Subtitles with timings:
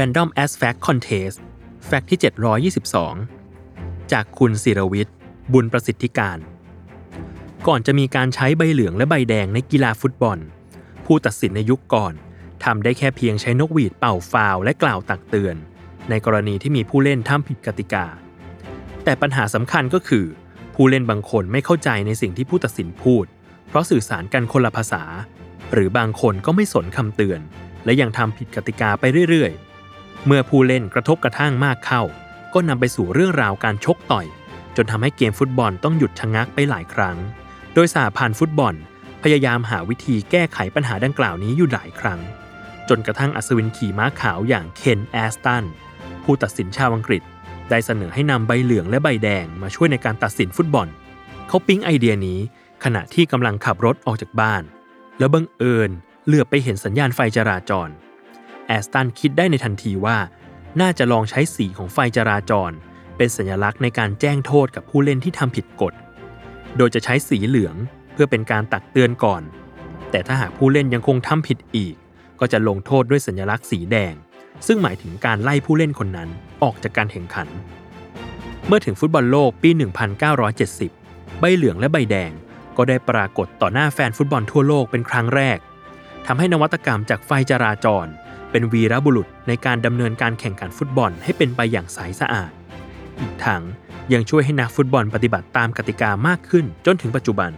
[0.00, 1.36] Random as Fact Contest
[1.86, 2.18] แฟกต์ที่
[3.42, 5.16] 722 จากคุณศิรวิทย์
[5.52, 6.38] บุญประสิทธิการ
[7.66, 10.38] ก่อนจะมีการใช้ใบเหลืองและใบแดงในกีฬาฟุตบอล
[11.06, 12.14] ผู้ตัดสินในยุคก่อน
[12.64, 15.56] ทำได้แค่เพียงใช้นกหวีดเป่าฟาวและกล่าวตักเตือน
[16.10, 18.06] ในกรณีที่มีผู้เล่นทำผิดกติกา
[19.04, 20.26] แต่ปัญหาสำคัญก็คือ
[20.74, 23.24] ผู้เล่นบางคนไม่เข้าใจในสิ่งที่ผู้ตัดสินพูด
[23.68, 25.02] เพราะสื่อสารกันคนละภาษา
[25.72, 27.40] หรือบางคนก็ไม่สนคำเตือน
[27.84, 29.65] และยังทำผิดกติกาไปเรื่อยๆ
[30.26, 32.02] เมื่อผู้เล่นกระทบกระทั่งมากเข้า
[32.54, 34.26] ก็นำไปสู่เรื่องราวการชกต่อย
[34.76, 37.16] จนทำให้เกมฟุตบอลต้องหยุดชะงักไปหลายครั้ง
[37.74, 38.74] โดยสหพันธ์ฟุตบอล
[39.22, 42.20] พยายามหาวิธีแก้ไขปัญหาดังกล่าวนี้อยู่หลายครั้ง
[42.88, 45.64] จนกระทั่งอัศวินขี่ม้าขาวอย่างเคนแอสตัน
[46.24, 47.22] ผู้ตัดสินชาวอังกฤษ
[47.70, 50.88] ได้เสนอให้นำใบเหลืองและใบแดงมาช่วยในการตัดสินฟุตบอล
[51.48, 52.38] เขาปิ๊งไอเดียนี้
[52.84, 54.62] ขณะที่กำลังขับรถออกจากบ้าน
[55.18, 55.90] แล้วบังเอิญ
[56.26, 57.88] เหลือบไปเห็นสัญญาณไฟจราจร
[58.66, 60.18] แอสตันคิดได้ในทันทีว่า
[60.80, 62.70] น่าจะลองใช้สีของไฟจราจร
[63.16, 65.94] เป็นสัญลักษณ์ในการแจ้งโทษกับผู้เล่นที่ทำผิดกฎ
[66.76, 67.76] โดยจะใช้สีเหลือง
[68.12, 69.42] เพื่อเป็นการตักเตือนก่อน
[70.10, 71.94] แต่ถ้าหากผู้เล่นยังคงทำผิดอีก
[72.40, 74.14] ก็จะลงโทษด้วยสัญลักษณ์สีแดง
[74.66, 76.28] ซึ่งหมายถึงการไล่ผู้เล่นคนนั้น
[76.62, 77.48] ออกจากการแข่งขัน
[78.66, 79.70] เมื่อถึงฟุตบอลโลกปี
[80.54, 82.32] 1970 ใบเหลืองและใบแดง
[82.76, 85.58] ก็ได้ปรากฏต่อหน้าแฟนฟุตบอลทั่วโลกเป็นครั้งแรก
[86.26, 88.06] ทำให้นวัตกรรมจากไฟจราจร
[88.56, 92.50] เป็นวีรบุรุษในการดำเนินการแข่งขันฟุตบอลให้เป็นไปอย่างใสสะอาด
[93.20, 93.62] อีกทั้ง
[94.12, 97.50] ยังช่วยให้นักฟุตบอลปฏิบัติตามกติกามากขึ้นจนถึงปัจจุบัน